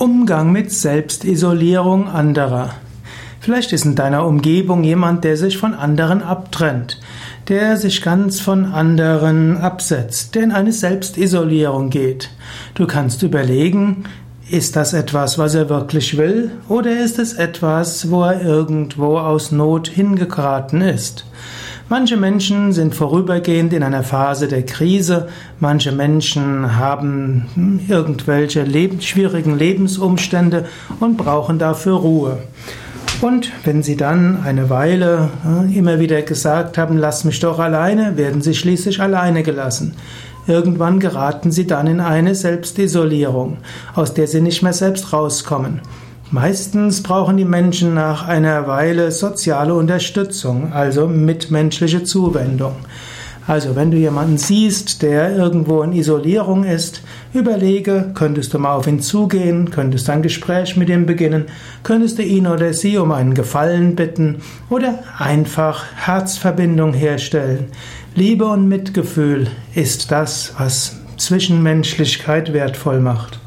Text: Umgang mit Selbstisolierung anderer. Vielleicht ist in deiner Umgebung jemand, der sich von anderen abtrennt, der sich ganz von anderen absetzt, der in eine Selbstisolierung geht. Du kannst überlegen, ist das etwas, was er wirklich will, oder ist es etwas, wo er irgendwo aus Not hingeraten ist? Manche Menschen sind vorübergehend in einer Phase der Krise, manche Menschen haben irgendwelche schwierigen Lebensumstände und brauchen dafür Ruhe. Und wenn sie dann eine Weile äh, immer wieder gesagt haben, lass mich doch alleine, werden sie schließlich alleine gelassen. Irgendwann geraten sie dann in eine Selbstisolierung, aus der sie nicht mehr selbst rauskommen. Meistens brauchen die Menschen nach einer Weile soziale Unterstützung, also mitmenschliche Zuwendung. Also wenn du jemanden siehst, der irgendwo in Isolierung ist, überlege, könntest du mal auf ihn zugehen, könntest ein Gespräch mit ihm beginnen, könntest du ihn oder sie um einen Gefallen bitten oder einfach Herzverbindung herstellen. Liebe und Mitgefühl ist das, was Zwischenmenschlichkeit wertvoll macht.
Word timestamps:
Umgang 0.00 0.50
mit 0.50 0.72
Selbstisolierung 0.72 2.08
anderer. 2.08 2.70
Vielleicht 3.38 3.74
ist 3.74 3.84
in 3.84 3.96
deiner 3.96 4.24
Umgebung 4.24 4.82
jemand, 4.82 5.24
der 5.24 5.36
sich 5.36 5.58
von 5.58 5.74
anderen 5.74 6.22
abtrennt, 6.22 6.98
der 7.48 7.76
sich 7.76 8.00
ganz 8.00 8.40
von 8.40 8.64
anderen 8.64 9.58
absetzt, 9.58 10.34
der 10.34 10.44
in 10.44 10.52
eine 10.52 10.72
Selbstisolierung 10.72 11.90
geht. 11.90 12.30
Du 12.72 12.86
kannst 12.86 13.22
überlegen, 13.22 14.04
ist 14.50 14.74
das 14.74 14.94
etwas, 14.94 15.36
was 15.36 15.54
er 15.54 15.68
wirklich 15.68 16.16
will, 16.16 16.50
oder 16.70 16.98
ist 16.98 17.18
es 17.18 17.34
etwas, 17.34 18.10
wo 18.10 18.22
er 18.22 18.40
irgendwo 18.40 19.18
aus 19.18 19.52
Not 19.52 19.88
hingeraten 19.88 20.80
ist? 20.80 21.26
Manche 21.90 22.16
Menschen 22.16 22.72
sind 22.72 22.94
vorübergehend 22.94 23.72
in 23.72 23.82
einer 23.82 24.04
Phase 24.04 24.46
der 24.46 24.62
Krise, 24.62 25.26
manche 25.58 25.90
Menschen 25.90 26.76
haben 26.76 27.82
irgendwelche 27.88 28.64
schwierigen 29.00 29.58
Lebensumstände 29.58 30.66
und 31.00 31.16
brauchen 31.16 31.58
dafür 31.58 31.94
Ruhe. 31.94 32.38
Und 33.20 33.50
wenn 33.64 33.82
sie 33.82 33.96
dann 33.96 34.44
eine 34.44 34.70
Weile 34.70 35.30
äh, 35.44 35.76
immer 35.76 35.98
wieder 35.98 36.22
gesagt 36.22 36.78
haben, 36.78 36.96
lass 36.96 37.24
mich 37.24 37.40
doch 37.40 37.58
alleine, 37.58 38.16
werden 38.16 38.40
sie 38.40 38.54
schließlich 38.54 39.00
alleine 39.00 39.42
gelassen. 39.42 39.96
Irgendwann 40.46 41.00
geraten 41.00 41.50
sie 41.50 41.66
dann 41.66 41.88
in 41.88 41.98
eine 41.98 42.36
Selbstisolierung, 42.36 43.56
aus 43.96 44.14
der 44.14 44.28
sie 44.28 44.40
nicht 44.40 44.62
mehr 44.62 44.74
selbst 44.74 45.12
rauskommen. 45.12 45.80
Meistens 46.32 47.02
brauchen 47.02 47.38
die 47.38 47.44
Menschen 47.44 47.94
nach 47.94 48.28
einer 48.28 48.68
Weile 48.68 49.10
soziale 49.10 49.74
Unterstützung, 49.74 50.72
also 50.72 51.08
mitmenschliche 51.08 52.04
Zuwendung. 52.04 52.76
Also 53.48 53.74
wenn 53.74 53.90
du 53.90 53.96
jemanden 53.96 54.38
siehst, 54.38 55.02
der 55.02 55.34
irgendwo 55.34 55.82
in 55.82 55.92
Isolierung 55.92 56.62
ist, 56.62 57.02
überlege, 57.34 58.12
könntest 58.14 58.54
du 58.54 58.60
mal 58.60 58.76
auf 58.76 58.86
ihn 58.86 59.00
zugehen, 59.00 59.70
könntest 59.70 60.08
ein 60.08 60.22
Gespräch 60.22 60.76
mit 60.76 60.88
ihm 60.88 61.04
beginnen, 61.04 61.46
könntest 61.82 62.18
du 62.18 62.22
ihn 62.22 62.46
oder 62.46 62.74
sie 62.74 62.96
um 62.96 63.10
einen 63.10 63.34
Gefallen 63.34 63.96
bitten 63.96 64.36
oder 64.68 65.00
einfach 65.18 65.84
Herzverbindung 65.96 66.94
herstellen. 66.94 67.72
Liebe 68.14 68.44
und 68.44 68.68
Mitgefühl 68.68 69.48
ist 69.74 70.12
das, 70.12 70.54
was 70.58 71.00
Zwischenmenschlichkeit 71.16 72.52
wertvoll 72.52 73.00
macht. 73.00 73.40